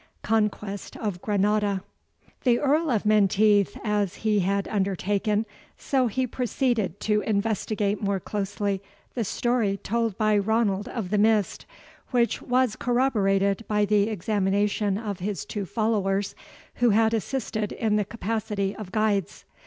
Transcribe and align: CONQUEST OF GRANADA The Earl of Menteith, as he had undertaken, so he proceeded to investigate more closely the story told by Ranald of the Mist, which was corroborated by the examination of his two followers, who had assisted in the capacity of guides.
CONQUEST 0.23 0.97
OF 0.97 1.21
GRANADA 1.21 1.83
The 2.43 2.59
Earl 2.59 2.89
of 2.89 3.05
Menteith, 3.05 3.77
as 3.83 4.15
he 4.25 4.39
had 4.39 4.67
undertaken, 4.67 5.45
so 5.77 6.07
he 6.07 6.25
proceeded 6.25 6.99
to 7.01 7.21
investigate 7.21 8.01
more 8.01 8.19
closely 8.19 8.81
the 9.13 9.23
story 9.23 9.77
told 9.77 10.17
by 10.17 10.35
Ranald 10.39 10.87
of 10.87 11.11
the 11.11 11.19
Mist, 11.19 11.67
which 12.09 12.41
was 12.41 12.75
corroborated 12.75 13.63
by 13.67 13.85
the 13.85 14.09
examination 14.09 14.97
of 14.97 15.19
his 15.19 15.45
two 15.45 15.67
followers, 15.67 16.33
who 16.77 16.89
had 16.89 17.13
assisted 17.13 17.71
in 17.71 17.95
the 17.97 18.03
capacity 18.03 18.75
of 18.75 18.91
guides. 18.91 19.45